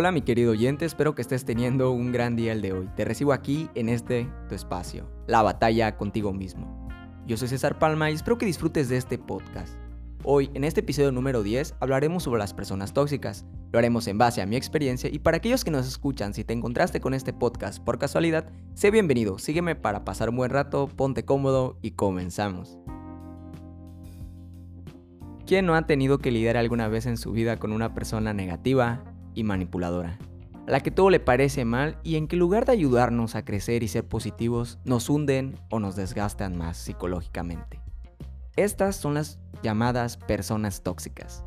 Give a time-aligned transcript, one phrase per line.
[0.00, 2.88] Hola mi querido oyente, espero que estés teniendo un gran día el de hoy.
[2.94, 6.88] Te recibo aquí en este tu espacio, la batalla contigo mismo.
[7.26, 9.76] Yo soy César Palma y espero que disfrutes de este podcast.
[10.22, 13.44] Hoy, en este episodio número 10, hablaremos sobre las personas tóxicas.
[13.72, 16.52] Lo haremos en base a mi experiencia y para aquellos que nos escuchan, si te
[16.52, 21.24] encontraste con este podcast por casualidad, sé bienvenido, sígueme para pasar un buen rato, ponte
[21.24, 22.78] cómodo y comenzamos.
[25.44, 29.02] ¿Quién no ha tenido que lidiar alguna vez en su vida con una persona negativa
[29.38, 30.18] y manipuladora?
[30.66, 33.44] A la que todo le parece mal y en que en lugar de ayudarnos a
[33.44, 37.80] crecer y ser positivos, nos hunden o nos desgastan más psicológicamente.
[38.56, 41.44] Estas son las llamadas personas tóxicas.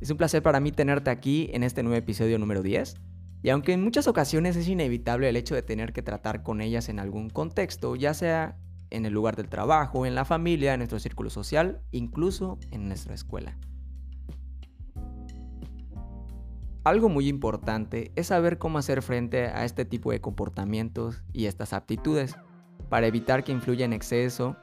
[0.00, 2.94] Es un placer para mí tenerte aquí en este nuevo episodio número 10.
[3.42, 6.88] Y aunque en muchas ocasiones es inevitable el hecho de tener que tratar con ellas
[6.88, 8.56] en algún contexto, ya sea
[8.88, 13.14] en el lugar del trabajo, en la familia, en nuestro círculo social, incluso en nuestra
[13.14, 13.58] escuela.
[16.82, 21.74] Algo muy importante es saber cómo hacer frente a este tipo de comportamientos y estas
[21.74, 22.36] aptitudes
[22.88, 24.56] para evitar que influya en exceso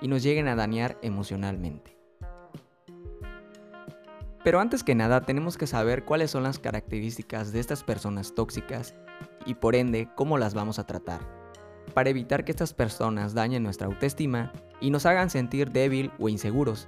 [0.00, 1.96] y nos lleguen a dañar emocionalmente.
[4.44, 8.94] Pero antes que nada tenemos que saber cuáles son las características de estas personas tóxicas
[9.46, 11.20] y por ende cómo las vamos a tratar
[11.94, 16.86] para evitar que estas personas dañen nuestra autoestima y nos hagan sentir débil o inseguros.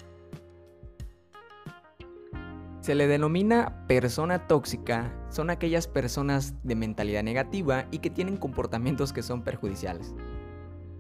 [2.85, 9.15] Se le denomina persona tóxica, son aquellas personas de mentalidad negativa y que tienen comportamientos
[9.15, 10.15] que son perjudiciales.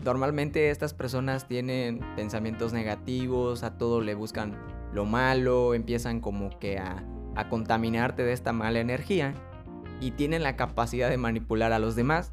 [0.02, 4.56] Normalmente estas personas tienen pensamientos negativos, a todo le buscan
[4.94, 7.04] lo malo, empiezan como que a,
[7.36, 9.34] a contaminarte de esta mala energía
[10.00, 12.32] y tienen la capacidad de manipular a los demás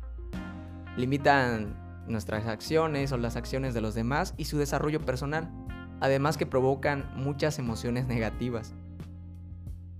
[0.95, 1.75] limitan
[2.07, 5.51] nuestras acciones o las acciones de los demás y su desarrollo personal,
[5.99, 8.75] además que provocan muchas emociones negativas.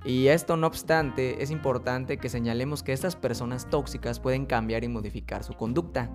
[0.03, 4.87] Y esto no obstante, es importante que señalemos que estas personas tóxicas pueden cambiar y
[4.87, 6.09] modificar su conducta.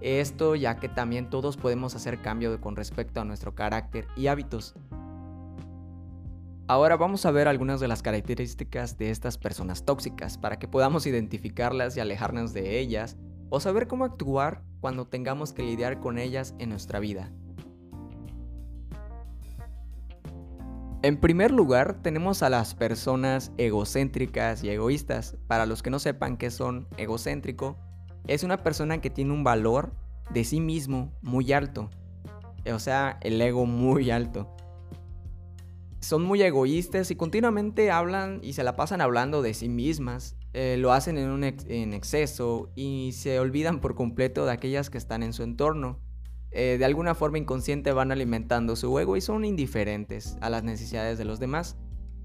[0.00, 4.74] Esto ya que también todos podemos hacer cambio con respecto a nuestro carácter y hábitos.
[6.68, 11.06] Ahora vamos a ver algunas de las características de estas personas tóxicas para que podamos
[11.06, 13.16] identificarlas y alejarnos de ellas
[13.50, 17.32] o saber cómo actuar cuando tengamos que lidiar con ellas en nuestra vida.
[21.06, 25.36] En primer lugar, tenemos a las personas egocéntricas y egoístas.
[25.46, 27.76] Para los que no sepan qué son egocéntrico,
[28.26, 29.92] es una persona que tiene un valor
[30.30, 31.90] de sí mismo muy alto.
[32.74, 34.52] O sea, el ego muy alto.
[36.00, 40.78] Son muy egoístas y continuamente hablan y se la pasan hablando de sí mismas eh,
[40.78, 45.22] lo hacen en, un en exceso y se olvidan por completo de aquellas que están
[45.22, 46.00] en su entorno.
[46.58, 51.18] Eh, de alguna forma inconsciente van alimentando su ego y son indiferentes a las necesidades
[51.18, 51.76] de los demás.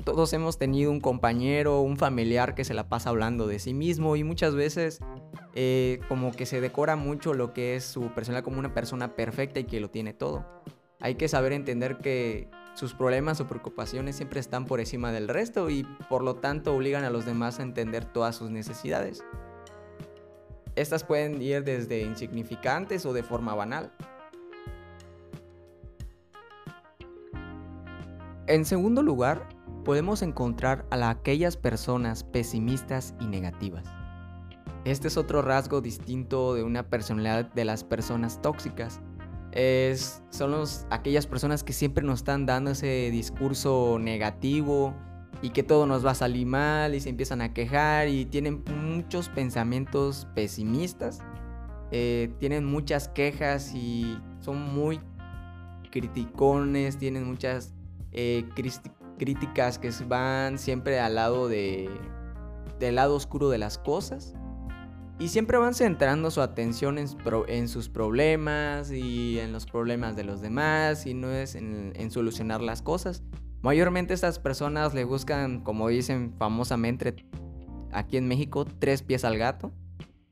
[0.06, 4.16] Todos hemos tenido un compañero, un familiar que se la pasa hablando de sí mismo
[4.16, 5.02] y muchas veces
[5.54, 9.60] eh, como que se decora mucho lo que es su persona como una persona perfecta
[9.60, 10.46] y que lo tiene todo.
[11.02, 15.70] Hay que saber entender que sus problemas o preocupaciones siempre están por encima del resto
[15.70, 19.26] y por lo tanto obligan a los demás a entender todas sus necesidades.
[20.78, 23.92] Estas pueden ir desde insignificantes o de forma banal.
[28.52, 29.48] En segundo lugar,
[29.86, 33.86] podemos encontrar a aquellas personas pesimistas y negativas.
[34.84, 39.00] Este es otro rasgo distinto de una personalidad de las personas tóxicas
[39.54, 40.54] es, son
[40.90, 44.94] aquellas personas que siempre nos están dando ese discurso negativo
[45.42, 48.66] y que todo nos va a salir mal y se empiezan a quejar y tienen
[48.84, 51.20] muchos pensamientos pesimistas,
[51.92, 55.00] eh, tienen muchas quejas y son muy
[55.90, 57.74] criticones, tienen muchas
[58.12, 58.46] eh,
[59.18, 61.90] críticas que van siempre al lado de,
[62.80, 64.36] del lado oscuro de las cosas
[65.22, 70.42] y siempre van centrando su atención en, sus problemas y en los problemas de los
[70.42, 73.22] demás y no es en, solucionar las cosas.
[73.62, 77.16] Mayormente estas personas le buscan, como dicen famosamente
[77.92, 79.72] aquí en México, tres pies al gato.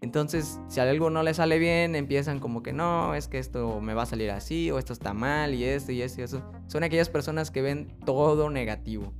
[0.01, 3.93] Entonces, si algo no le sale bien, empiezan como que no, es que esto me
[3.93, 6.43] va a salir así, o esto está mal, y esto, y esto, y eso.
[6.67, 9.13] Son aquellas personas que ven todo negativo.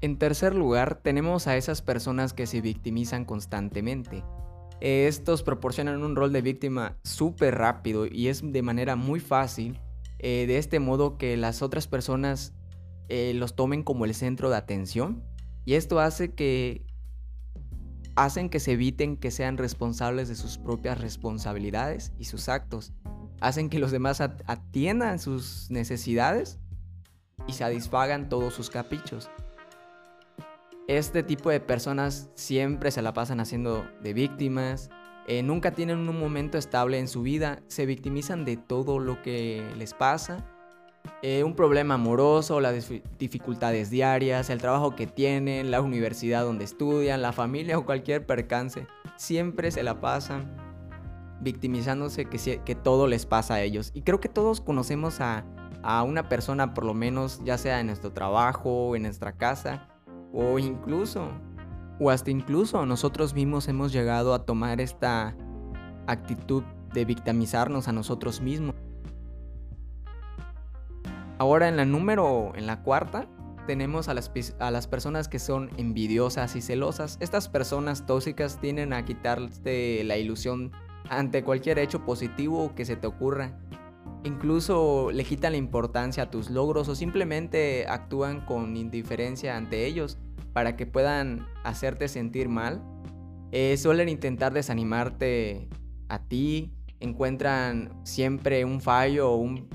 [0.00, 4.24] En tercer lugar, tenemos a esas personas que se victimizan constantemente.
[4.80, 9.80] Estos proporcionan un rol de víctima súper rápido y es de manera muy fácil,
[10.18, 12.54] eh, de este modo que las otras personas
[13.08, 15.22] eh, los tomen como el centro de atención.
[15.64, 16.86] Y esto hace que
[18.16, 22.92] hacen que se eviten que sean responsables de sus propias responsabilidades y sus actos.
[23.40, 26.58] Hacen que los demás atiendan sus necesidades
[27.46, 29.30] y satisfagan todos sus caprichos.
[30.88, 34.88] Este tipo de personas siempre se la pasan haciendo de víctimas,
[35.26, 39.68] eh, nunca tienen un momento estable en su vida, se victimizan de todo lo que
[39.76, 40.46] les pasa,
[41.22, 47.22] eh, un problema amoroso, las dificultades diarias, el trabajo que tienen, la universidad donde estudian,
[47.22, 48.86] la familia o cualquier percance,
[49.16, 50.56] siempre se la pasan
[51.40, 53.90] victimizándose que, todo les pasa a ellos.
[53.94, 55.44] Y creo que todos conocemos a,
[55.82, 59.88] a una persona, por lo menos, ya sea en nuestro trabajo, en nuestra casa,
[60.32, 61.30] o incluso,
[61.98, 65.34] o hasta incluso nosotros mismos hemos llegado a tomar esta
[66.06, 68.74] actitud de victimizarnos a nosotros mismos.
[71.38, 73.28] Ahora en la número, en la cuarta,
[73.66, 77.18] tenemos a las, a las personas que son envidiosas y celosas.
[77.20, 80.72] Estas personas tóxicas tienden a quitarte la ilusión
[81.10, 83.58] ante cualquier hecho positivo que se te ocurra.
[84.24, 90.18] Incluso le quitan la importancia a tus logros o simplemente actúan con indiferencia ante ellos
[90.52, 92.82] para que puedan hacerte sentir mal.
[93.52, 95.68] Eh, suelen intentar desanimarte
[96.08, 99.68] a ti, encuentran siempre un fallo o un,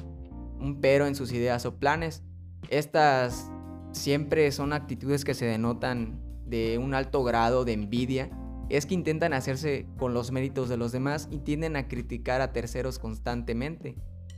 [0.61, 2.23] un pero en sus ideas o planes.
[2.69, 3.51] Estas
[3.91, 8.29] siempre son actitudes que se denotan de un alto grado de envidia
[8.77, 12.53] es que intentan hacerse con los méritos de los demás y tienden a criticar a
[12.53, 13.97] terceros constantemente,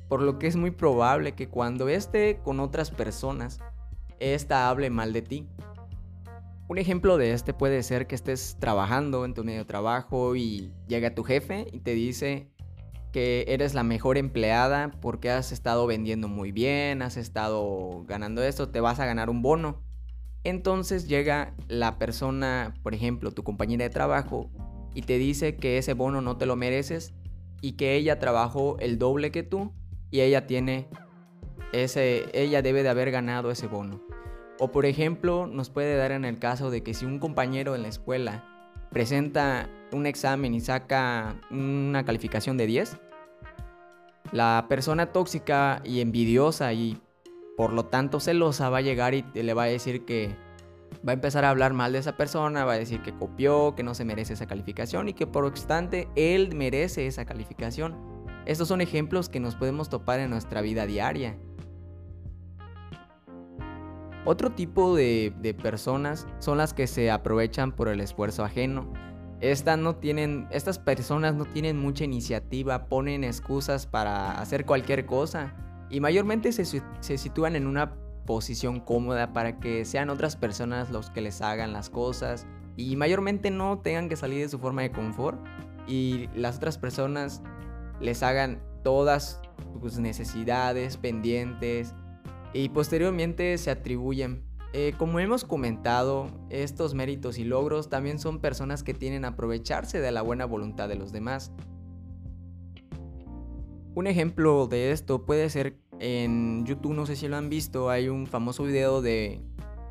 [0.09, 3.59] por lo que es muy probable que cuando esté con otras personas,
[4.19, 5.47] ésta hable mal de ti.
[6.67, 11.13] Un ejemplo de este puede ser que estés trabajando en tu medio trabajo y llega
[11.13, 12.49] tu jefe y te dice
[13.13, 18.69] que eres la mejor empleada porque has estado vendiendo muy bien, has estado ganando esto,
[18.69, 19.81] te vas a ganar un bono.
[20.43, 24.49] Entonces llega la persona, por ejemplo, tu compañera de trabajo,
[24.95, 27.13] y te dice que ese bono no te lo mereces
[27.61, 29.71] y que ella trabajó el doble que tú
[30.11, 30.89] y ella tiene
[31.71, 34.01] ese, ella debe de haber ganado ese bono.
[34.59, 37.81] O por ejemplo, nos puede dar en el caso de que si un compañero en
[37.81, 38.43] la escuela
[38.91, 42.97] presenta un examen y saca una calificación de 10,
[44.31, 46.99] la persona tóxica y envidiosa y
[47.55, 50.35] por lo tanto, celosa va a llegar y le va a decir que
[51.07, 53.83] va a empezar a hablar mal de esa persona, va a decir que copió, que
[53.83, 57.95] no se merece esa calificación y que por obstante él merece esa calificación.
[58.45, 61.37] Estos son ejemplos que nos podemos topar en nuestra vida diaria.
[64.25, 68.91] Otro tipo de, de, personas son las que se aprovechan por el esfuerzo ajeno.
[69.41, 75.53] Estas, no tienen, estas personas no tienen mucha iniciativa, ponen excusas para hacer cualquier cosa
[75.89, 76.65] y mayormente se,
[77.17, 77.93] sitúan en una
[78.25, 82.47] posición cómoda para que sean otras personas los que les hagan las cosas
[82.77, 85.39] y mayormente no tengan que salir de su forma de confort
[85.87, 87.41] y las otras personas
[87.99, 89.41] les hagan todas
[89.81, 91.93] sus necesidades pendientes
[92.53, 94.43] y posteriormente se atribuyen.
[94.75, 99.99] Eh, como hemos comentado, estos méritos y logros también son personas que tienen a aprovecharse
[99.99, 101.51] de la buena voluntad de los demás.
[103.93, 108.09] Un ejemplo de esto puede ser en YouTube, no sé si lo han visto, hay
[108.09, 109.43] un famoso video de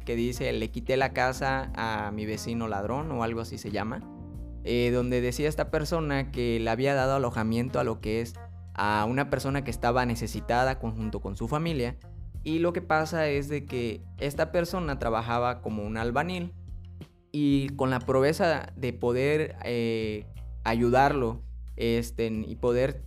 [0.05, 4.00] que dice le quité la casa a mi vecino ladrón o algo así se llama,
[4.64, 8.35] eh, donde decía esta persona que le había dado alojamiento a lo que es
[8.75, 11.97] a una persona que estaba necesitada junto con su familia
[12.44, 16.52] y lo que pasa es de que esta persona trabajaba como un albanil
[17.30, 20.26] y con la proveza de poder eh,
[20.64, 21.42] ayudarlo
[21.76, 23.04] este, y poder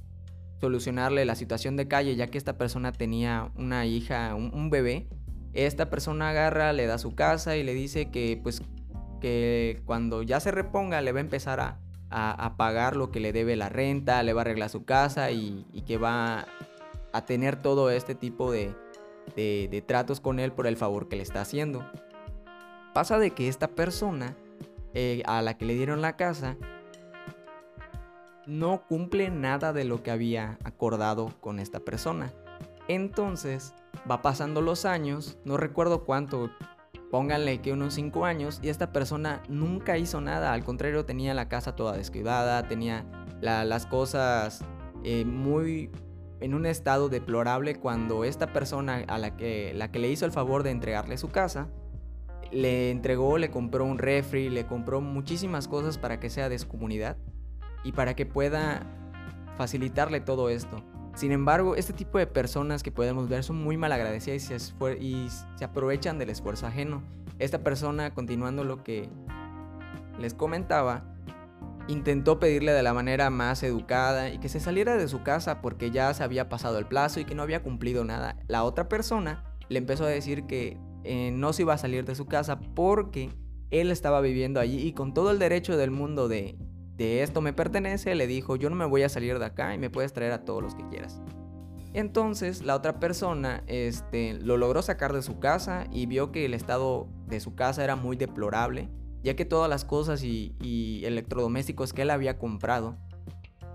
[0.62, 5.10] solucionarle la situación de calle, ya que esta persona tenía una hija, un, bebé.
[5.54, 8.62] Esta persona agarra, le da su casa y le dice que pues
[9.22, 11.80] que cuando ya se reponga le va a empezar a,
[12.58, 15.98] pagar lo que le debe la renta, le va a arreglar su casa y, que
[15.98, 16.46] va
[17.12, 18.74] a tener todo este tipo de,
[19.36, 21.86] de, tratos con él por el favor que le está haciendo.
[22.94, 24.36] Pasa de que esta persona
[24.94, 26.58] eh, a la que le dieron la casa
[28.46, 32.32] no cumple nada de lo que había acordado con esta persona.
[32.88, 33.74] Entonces,
[34.10, 36.52] va pasando los años, no recuerdo cuánto,
[37.10, 41.50] pónganle que unos 5 años, y esta persona nunca hizo nada, al contrario tenía la
[41.50, 43.06] casa toda descuidada, tenía
[43.42, 44.64] las cosas
[45.04, 45.90] eh, muy
[46.40, 50.32] en un estado deplorable cuando esta persona a la que, la que le hizo el
[50.32, 51.70] favor de entregarle su casa,
[52.52, 56.68] le entregó, le compró un refri, le compró muchísimas cosas para que sea de su
[56.68, 57.18] comunidad
[57.84, 58.86] y para que pueda
[59.58, 60.84] facilitarle todo esto.
[61.16, 65.28] Sin embargo, este tipo de personas que podemos ver son muy malagradecidas y se, y
[65.56, 67.04] se aprovechan del esfuerzo ajeno.
[67.40, 69.10] Esta persona, continuando lo que
[70.20, 71.15] les comentaba,
[71.88, 75.92] intentó pedirle de la manera más educada y que se saliera de su casa porque
[75.92, 78.38] ya se había pasado el plazo y que no había cumplido nada.
[78.48, 82.16] La otra persona le empezó a decir que eh, no se iba a salir de
[82.16, 83.30] su casa porque
[83.70, 86.58] él estaba viviendo allí y con todo el derecho del mundo de,
[86.98, 89.78] de esto me pertenece, le dijo, yo no me voy a salir de acá y
[89.78, 91.22] me puedes traer a todos los que quieras.
[91.94, 96.54] Entonces la otra persona este, lo logró sacar de su casa y vio que el
[96.54, 98.90] estado de su casa era muy deplorable,
[99.26, 102.96] ya que todas las cosas y, electrodomésticos que él había comprado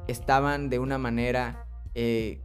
[0.07, 2.41] estaban de una manera eh,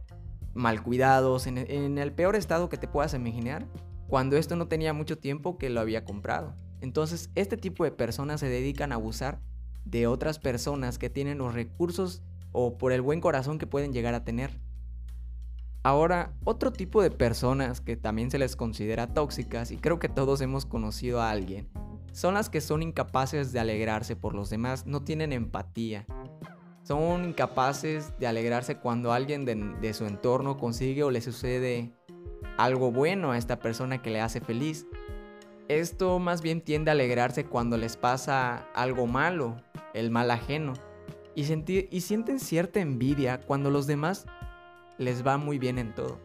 [0.54, 3.68] mal cuidados, en, en el peor estado que te puedas imaginar,
[4.08, 6.56] cuando esto no tenía mucho tiempo que lo había comprado.
[6.80, 9.40] Entonces este tipo de personas se dedican a abusar
[9.84, 14.14] de otras personas que tienen los recursos o por el buen corazón que pueden llegar
[14.14, 14.60] a tener.
[15.84, 20.40] Ahora, otro tipo de personas que también se les considera tóxicas, y creo que todos
[20.40, 21.68] hemos conocido a alguien,
[22.16, 26.06] son las que son incapaces de alegrarse por los demás, no tienen empatía.
[26.82, 31.92] Son incapaces de alegrarse cuando alguien de, su entorno consigue o le sucede
[32.56, 34.86] algo bueno a esta persona que le hace feliz.
[35.68, 39.56] Esto más bien tiende a alegrarse cuando les pasa algo malo,
[39.92, 40.72] el mal ajeno,
[41.34, 44.24] y, y sienten cierta envidia cuando los demás
[44.96, 46.18] les va muy bien en todo.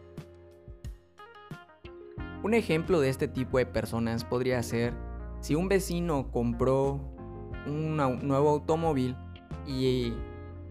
[2.42, 5.11] Un ejemplo de este tipo de personas podría ser
[5.42, 7.00] si un vecino compró
[7.66, 9.16] un nuevo automóvil
[9.66, 10.14] y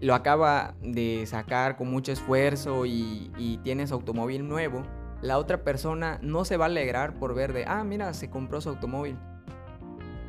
[0.00, 4.82] lo acaba de sacar con mucho esfuerzo y, y tiene su automóvil nuevo,
[5.20, 8.60] la otra persona no se va a alegrar por ver de, ah, mira, se compró
[8.60, 9.16] su automóvil.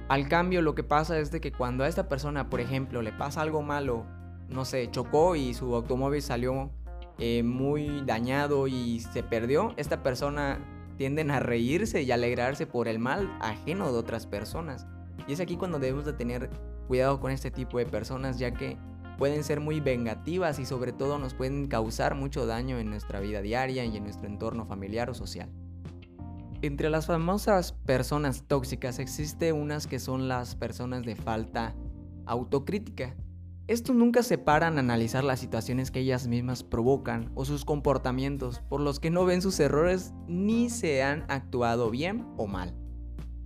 [0.09, 3.13] Al cambio, lo que pasa es de que cuando a esta persona, por ejemplo, le
[3.13, 4.05] pasa algo malo,
[4.50, 6.69] no sé, chocó y su automóvil salió
[7.17, 10.59] eh, muy dañado y se perdió, esta persona
[11.03, 14.88] tienden a reírse y alegrarse por el mal ajeno de otras personas.
[15.27, 16.50] Y es aquí cuando debemos de tener
[16.88, 18.77] cuidado con este tipo de personas, ya que
[19.17, 23.41] pueden ser muy vengativas y sobre todo nos pueden causar mucho daño en nuestra vida
[23.41, 25.50] diaria y en nuestro entorno familiar o social.
[26.62, 31.75] Entre las famosas personas tóxicas existe unas que son las personas de falta
[32.25, 33.13] autocrítica.
[33.67, 38.62] Estos nunca se paran a analizar las situaciones que ellas mismas provocan o sus comportamientos
[38.70, 42.75] por los que no ven sus errores ni se han actuado bien o mal.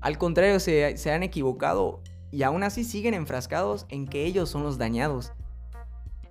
[0.01, 4.77] Al contrario, se, han equivocado y aún así siguen enfrascados en que ellos son los
[4.77, 5.33] dañados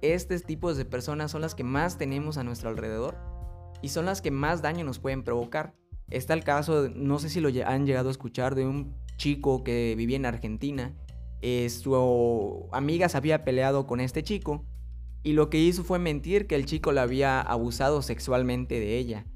[0.02, 3.16] estos tipos de personas son las que más tenemos a nuestro alrededor
[3.82, 5.74] y son las que más daño nos pueden provocar.
[6.10, 9.94] Está el caso, no sé si lo han llegado a escuchar, de un chico que
[9.96, 10.94] vivía en Argentina.
[11.48, 14.64] Eh, su amiga se había peleado con este chico
[15.22, 19.26] y lo que hizo fue mentir que el chico la había abusado sexualmente de ella.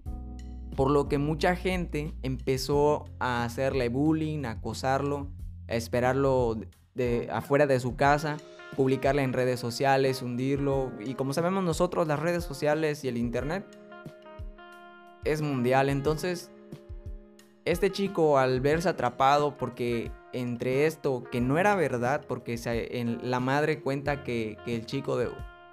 [0.74, 5.28] Por lo que mucha gente empezó a hacerle bullying, a acosarlo,
[5.68, 6.58] a esperarlo
[7.30, 8.38] afuera de su casa
[8.76, 10.90] publicarla en redes sociales, hundirlo.
[10.98, 13.64] Y como sabemos nosotros, las redes sociales y el Internet
[15.22, 15.88] es mundial.
[15.88, 16.50] Entonces,
[17.64, 22.58] este chico al verse atrapado porque entre esto, que no era verdad, porque
[23.22, 25.18] la madre cuenta que, el chico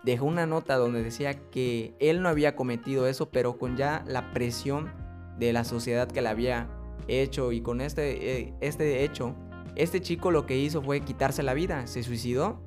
[0.03, 4.31] dejó una nota donde decía que él no había cometido eso, pero con ya la
[4.31, 4.91] presión
[5.37, 6.69] de la sociedad que le había
[7.07, 9.35] hecho y con este, eh, este hecho,
[9.75, 12.61] este chico lo que hizo fue quitarse la vida, se suicidó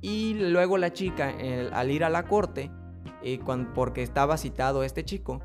[0.00, 1.34] y luego la chica,
[1.72, 2.70] al ir a la corte,
[3.22, 3.38] eh,
[3.74, 5.40] porque estaba citado este chico,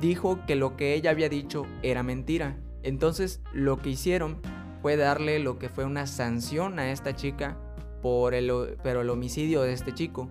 [0.00, 2.58] dijo que lo que ella había dicho era mentira.
[2.82, 4.40] Entonces lo que hicieron
[4.80, 7.56] fue darle lo que fue una sanción a esta chica
[8.02, 10.28] por el, pero el homicidio de este chico.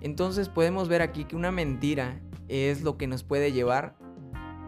[0.00, 3.96] Entonces podemos ver aquí que una mentira es lo que nos puede llevar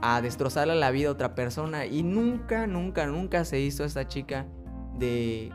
[0.01, 4.47] a destrozarle la vida a otra persona y nunca, nunca, nunca se hizo esta chica
[4.99, 5.53] de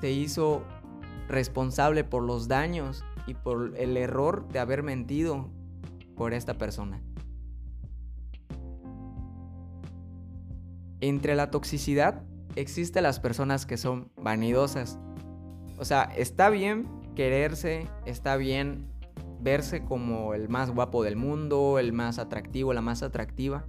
[0.00, 0.62] se hizo
[1.28, 5.50] responsable por los daños y por el error de haber mentido
[6.16, 7.02] por esta persona.
[11.00, 12.24] Entre la toxicidad
[12.56, 14.98] existen las personas que son vanidosas.
[15.78, 18.88] O sea, está bien quererse, está bien
[19.40, 23.66] verse como el más guapo del mundo, el más atractivo, la más atractiva,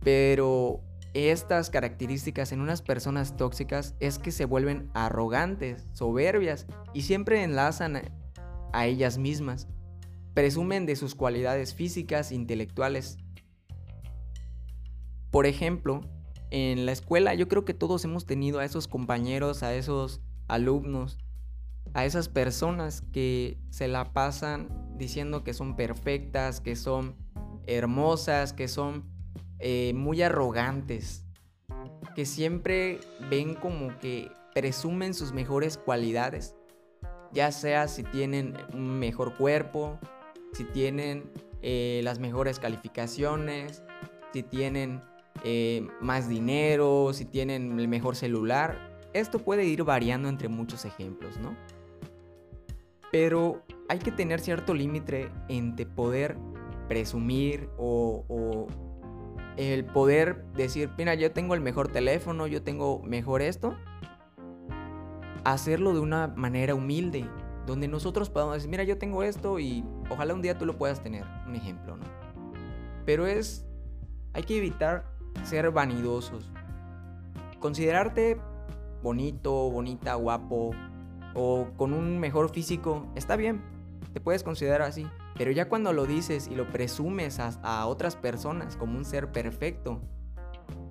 [0.00, 0.82] pero
[1.14, 8.02] estas características en unas personas tóxicas es que se vuelven arrogantes, soberbias y siempre enlazan
[8.72, 9.68] a ellas mismas.
[10.34, 13.18] Presumen de sus cualidades físicas intelectuales.
[15.30, 16.00] Por ejemplo,
[16.50, 21.18] en la escuela yo creo que todos hemos tenido a esos compañeros, a esos alumnos,
[21.94, 27.16] a esas personas que se la pasan diciendo que son perfectas, que son
[27.66, 29.04] hermosas, que son
[29.58, 31.24] eh, muy arrogantes,
[32.14, 36.54] que siempre ven como que presumen sus mejores cualidades,
[37.32, 39.98] ya sea si tienen un mejor cuerpo,
[40.52, 41.30] si tienen
[41.62, 43.82] eh, las mejores calificaciones,
[44.32, 45.00] si tienen
[45.44, 48.98] eh, más dinero, si tienen el mejor celular.
[49.12, 51.56] Esto puede ir variando entre muchos ejemplos, ¿no?
[53.10, 56.36] Pero hay que tener cierto límite entre poder
[56.88, 58.66] presumir o, o,
[59.56, 63.76] el poder decir, mira, yo tengo el mejor teléfono, yo tengo mejor esto.
[65.44, 67.28] Hacerlo de una manera humilde,
[67.66, 71.02] donde nosotros podamos decir, mira, yo tengo esto y ojalá un día tú lo puedas
[71.02, 72.04] tener, un ejemplo, ¿no?
[73.06, 73.66] Pero es,
[74.32, 75.04] hay que evitar
[75.44, 76.50] ser vanidosos.
[77.58, 78.40] Considerarte
[79.02, 80.70] bonito, bonita, guapo
[81.34, 83.62] o con un mejor físico, está bien,
[84.12, 85.06] te puedes considerar así.
[85.36, 90.00] Pero ya cuando lo dices y lo presumes a, otras personas como un ser perfecto,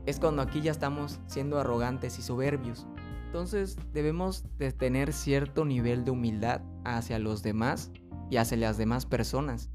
[0.05, 2.87] es cuando aquí ya estamos siendo arrogantes y soberbios.
[3.25, 7.91] Entonces debemos de tener cierto nivel de humildad hacia los demás
[8.31, 9.69] y hacia las demás personas.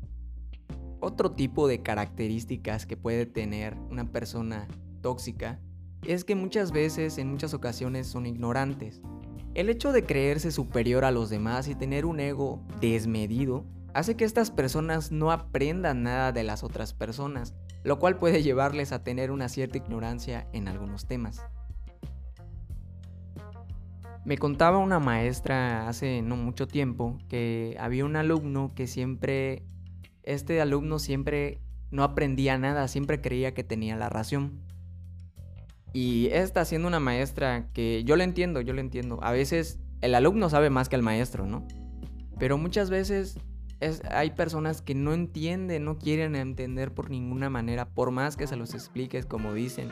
[1.04, 4.66] Otro tipo de características que puede tener una persona
[5.02, 5.60] tóxica
[6.02, 9.02] es que muchas veces, en muchas ocasiones, son ignorantes.
[9.52, 14.24] El hecho de creerse superior a los demás y tener un ego desmedido hace que
[14.24, 19.30] estas personas no aprendan nada de las otras personas, lo cual puede llevarles a tener
[19.30, 21.42] una cierta ignorancia en algunos temas.
[24.24, 29.64] Me contaba una maestra hace no mucho tiempo que había un alumno que siempre,
[30.24, 34.60] este alumno siempre no aprendía nada, siempre creía que tenía la razón.
[35.92, 39.20] Y esta siendo una maestra que yo le entiendo, yo le entiendo.
[39.22, 41.66] A veces el alumno sabe más que el maestro, ¿no?
[42.38, 43.38] Pero muchas veces
[44.10, 48.56] hay personas que no entienden, no quieren entender por ninguna manera, por más que se
[48.56, 49.90] los expliques como dicen,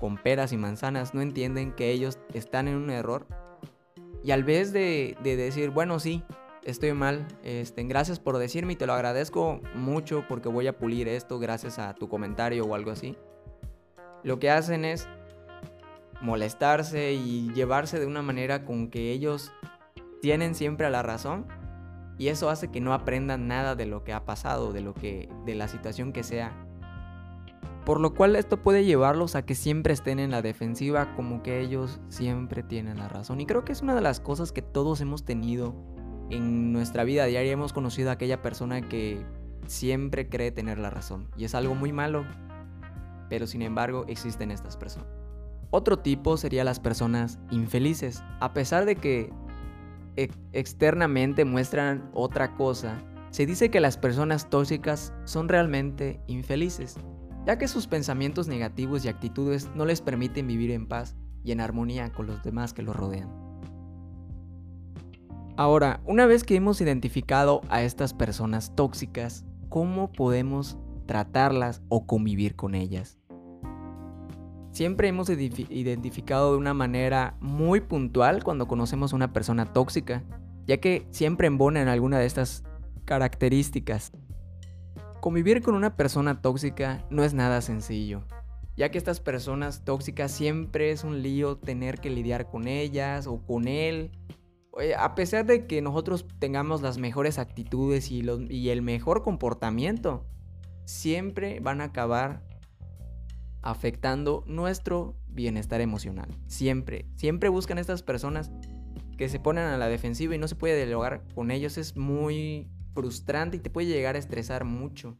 [0.00, 3.26] con peras y manzanas, no entienden que ellos están en un error.
[4.22, 6.22] Y al vez de, decir, bueno, sí,
[6.64, 11.08] estoy mal, este, gracias por decirme y te lo agradezco mucho porque voy a pulir
[11.08, 13.16] esto gracias a tu comentario o algo así.
[14.22, 15.06] Lo que hacen es
[16.22, 19.52] molestarse y llevarse de una manera con que ellos
[20.22, 21.46] tienen siempre la razón
[22.16, 25.28] y eso hace que no aprendan nada de lo que ha pasado, de lo que
[25.44, 26.52] de la situación que sea.
[27.84, 31.60] Por lo cual esto puede llevarlos a que siempre estén en la defensiva como que
[31.60, 33.42] ellos siempre tienen la razón.
[33.42, 35.74] Y creo que es una de las cosas que todos hemos tenido
[36.36, 37.52] en nuestra vida diaria.
[37.52, 39.24] Hemos conocido a aquella persona que
[39.66, 41.28] siempre cree tener la razón.
[41.36, 42.24] Y es algo muy malo.
[43.28, 45.08] Pero sin embargo existen estas personas.
[45.70, 48.22] Otro tipo sería las personas infelices.
[48.40, 49.32] A pesar de que
[50.52, 56.96] externamente muestran otra cosa, se dice que las personas tóxicas son realmente infelices,
[57.46, 61.60] ya que sus pensamientos negativos y actitudes no les permiten vivir en paz y en
[61.60, 63.43] armonía con los demás que los rodean.
[65.56, 72.56] Ahora, una vez que hemos identificado a estas personas tóxicas, ¿cómo podemos tratarlas o convivir
[72.56, 73.20] con ellas?
[74.72, 80.24] Siempre hemos identificado de una manera muy puntual cuando conocemos a una persona tóxica,
[80.66, 82.64] ya que siempre embona en alguna de estas
[83.04, 84.10] características.
[85.20, 88.24] Convivir con una persona tóxica no es nada sencillo,
[88.76, 93.40] ya que estas personas tóxicas siempre es un lío tener que lidiar con ellas o
[93.46, 94.10] con él.
[94.98, 100.24] A pesar de que nosotros tengamos las mejores actitudes y, y el mejor comportamiento,
[100.84, 102.42] siempre van a acabar
[103.62, 106.28] afectando nuestro bienestar emocional.
[106.46, 108.50] Siempre, siempre buscan estas personas
[109.16, 111.78] que se ponen a la defensiva y no se puede dialogar con ellos.
[111.78, 115.16] Es muy frustrante y te puede llegar a estresar mucho.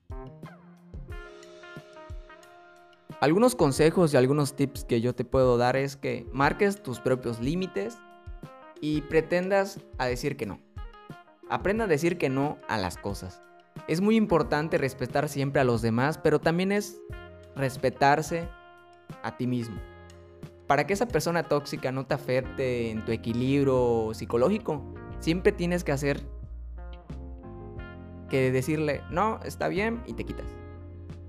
[3.20, 7.40] Algunos consejos y algunos tips que yo te puedo dar es que marques tus propios
[7.40, 7.96] límites
[8.84, 10.60] y pretendas a decir que no.
[11.48, 13.40] Aprenda a decir que no a las cosas.
[13.88, 17.00] Es muy importante respetar siempre a los demás, pero también es
[17.56, 18.46] respetarse
[19.22, 19.80] a ti mismo.
[20.66, 24.84] Para que esa persona tóxica no te afecte en tu equilibrio psicológico,
[25.18, 26.20] siempre tienes que hacer
[28.28, 30.50] que decirle, no, está bien y te quitas.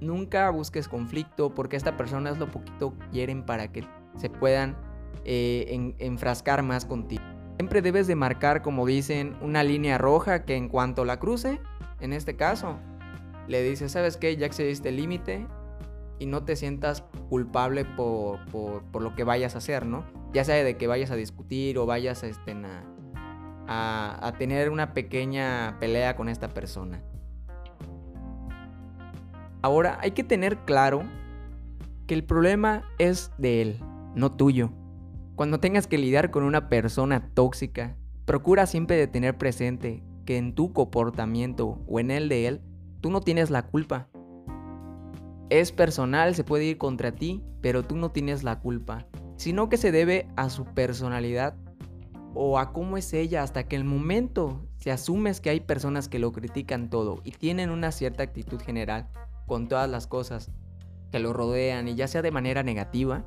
[0.01, 3.87] Nunca busques conflicto porque esta persona es lo poquito que quieren para que
[4.17, 4.75] se puedan
[5.23, 7.23] eh, enfrascar más contigo.
[7.57, 11.61] Siempre debes de marcar, como dicen, una línea roja que en cuanto la cruce,
[11.99, 12.77] en este caso,
[13.47, 14.35] le dices, ¿sabes qué?
[14.35, 15.47] Ya excediste el límite,
[16.19, 18.39] y no te sientas culpable por,
[19.01, 20.05] lo que vayas a hacer, ¿no?
[20.33, 22.55] Ya sea de que vayas a discutir o vayas este,
[23.67, 27.01] a tener una pequeña pelea con esta persona.
[29.61, 31.03] Ahora hay que tener claro
[32.07, 33.79] que el problema es de él,
[34.13, 34.71] no tuyo.
[35.35, 40.55] Cuando tengas que lidiar con una persona tóxica, procura siempre de tener presente que en
[40.55, 42.61] tu comportamiento o en el de él,
[43.01, 44.07] tú no tienes la culpa.
[45.49, 49.77] es personal, se puede ir contra ti, pero tú no tienes la culpa, sino que
[49.77, 51.55] se debe a su personalidad
[52.33, 56.17] o a cómo es ella hasta que el momento se asumes que hay personas que
[56.17, 59.09] lo critican todo y tienen una cierta actitud general
[59.45, 60.49] con todas las cosas
[61.11, 63.25] que lo rodean y ya sea de manera negativa,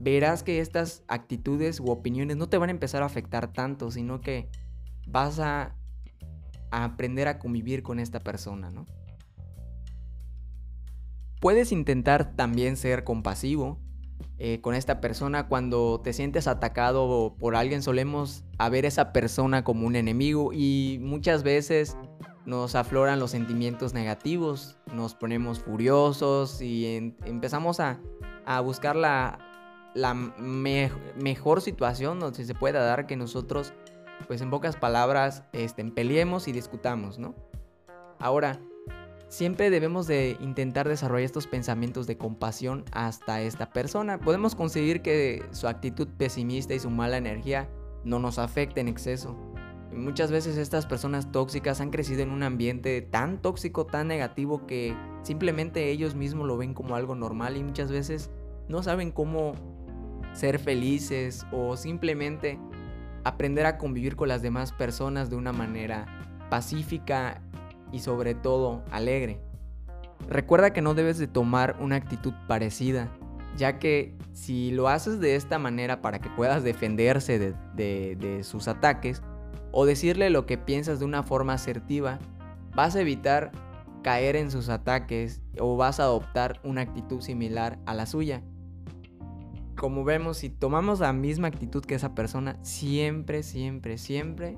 [0.00, 4.20] verás que estas actitudes u opiniones no te van a empezar a afectar tanto, sino
[4.20, 4.48] que
[5.06, 5.74] vas a,
[6.70, 8.84] aprender a convivir con esta persona, ¿no?
[11.40, 13.78] Puedes intentar también ser compasivo
[14.38, 17.82] eh, con esta persona cuando te sientes atacado por alguien.
[17.82, 21.96] Solemos a ver esa persona como un enemigo y muchas veces
[22.44, 28.00] nos afloran los sentimientos negativos, nos ponemos furiosos y empezamos a,
[28.64, 29.38] buscar la,
[29.94, 33.72] mejor situación donde se pueda dar que nosotros,
[34.26, 37.34] pues en pocas palabras, este, peleemos y discutamos, ¿no?
[38.18, 38.60] Ahora,
[39.28, 44.18] siempre debemos de intentar desarrollar estos pensamientos de compasión hasta esta persona.
[44.18, 47.68] Podemos conseguir que su actitud pesimista y su mala energía
[48.04, 49.36] no nos afecte en exceso.
[49.92, 54.94] Muchas veces estas personas tóxicas han crecido en un ambiente tan tóxico, tan negativo que
[55.22, 58.30] simplemente ellos mismos lo ven como algo normal y muchas veces
[58.68, 59.54] no saben cómo
[60.32, 62.58] ser felices o simplemente
[63.24, 66.06] aprender a convivir con las demás personas de una manera
[66.50, 67.42] pacífica
[67.92, 69.40] y sobre todo alegre.
[70.28, 73.08] Recuerda que no debes de tomar una actitud parecida,
[73.56, 78.68] ya que si lo haces de esta manera para que puedas defenderse de, de sus
[78.68, 79.22] ataques,
[79.70, 82.18] o decirle lo que piensas de una forma asertiva,
[82.74, 83.52] vas a evitar
[84.02, 88.42] caer en sus ataques o vas a adoptar una actitud similar a la suya.
[89.78, 94.56] Como vemos, si tomamos la misma actitud que esa persona, siempre, siempre, siempre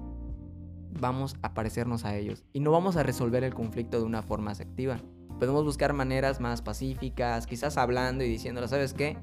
[0.99, 4.53] vamos a parecernos a ellos y no vamos a resolver el conflicto de una forma
[4.53, 4.99] asertiva.
[5.39, 9.19] Podemos buscar maneras más pacíficas, quizás hablando y diciéndole, ¿sabes qué?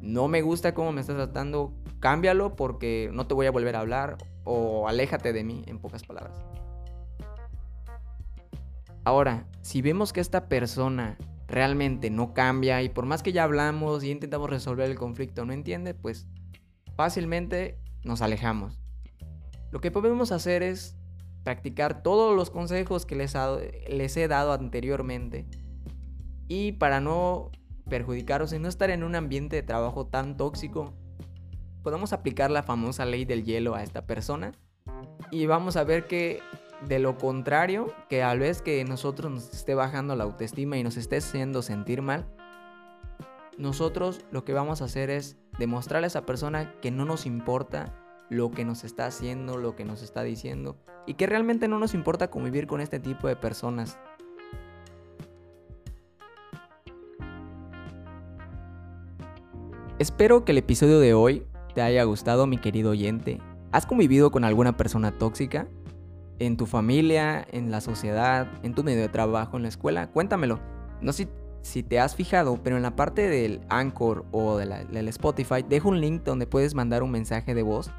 [0.00, 3.80] No me gusta cómo me estás tratando, cámbialo porque no te voy a volver a
[3.80, 6.42] hablar o aléjate de mí, en pocas palabras.
[9.04, 11.18] Ahora, si vemos que esta persona
[11.54, 15.52] realmente no cambia y por más que ya hablamos y intentamos resolver el conflicto no
[15.52, 16.26] entiende, pues
[16.96, 18.80] fácilmente nos alejamos.
[19.70, 20.96] Lo que podemos hacer es
[21.44, 25.46] practicar todos los consejos que les, he dado anteriormente
[26.48, 27.50] y para no
[27.88, 30.92] perjudicaros y no estar en un ambiente de trabajo tan tóxico,
[31.82, 34.52] podemos aplicar la famosa ley del hielo a esta persona
[35.30, 36.40] y vamos a ver que
[36.86, 40.96] de lo contrario, que a vez que nosotros nos esté bajando la autoestima y nos
[40.96, 42.26] esté haciendo sentir mal,
[43.58, 47.94] nosotros lo que vamos a hacer es demostrarle a esa persona que no nos importa
[48.28, 51.94] lo que nos está haciendo, lo que nos está diciendo y que realmente no nos
[51.94, 53.98] importa convivir con este tipo de personas.
[59.98, 63.40] Espero que el episodio de hoy te haya gustado, mi querido oyente.
[63.70, 65.68] ¿Has convivido con alguna persona tóxica?
[66.38, 70.08] ¿En tu familia, en la sociedad, en tu medio de trabajo, en la escuela?
[70.08, 70.58] Cuéntamelo.
[71.00, 71.28] No sé
[71.62, 76.00] si te has fijado, pero en la parte del Anchor o del Spotify dejo un
[76.00, 77.90] link donde puedes mandar un mensaje de voz.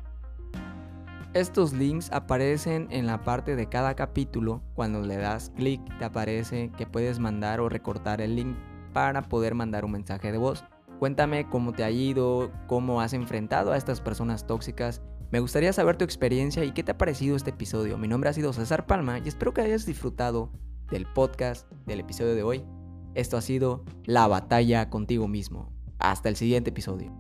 [1.34, 4.62] Estos links aparecen en la parte de cada capítulo.
[4.74, 8.56] Cuando le das clic te aparece que puedes mandar o recortar el link
[8.94, 10.64] para poder mandar un mensaje de voz.
[11.00, 15.02] Cuéntame cómo te ha ido, cómo has enfrentado a estas personas tóxicas.
[15.36, 17.98] Me gustaría saber tu experiencia y qué te ha parecido este episodio.
[17.98, 20.50] Mi nombre ha sido César Palma y espero que hayas disfrutado
[20.90, 22.64] del podcast del episodio de hoy.
[23.16, 25.74] Esto ha sido La batalla contigo mismo.
[26.00, 27.14] Hasta el siguiente episodio.